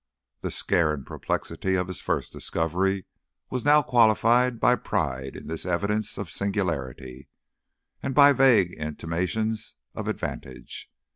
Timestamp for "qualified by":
3.83-4.73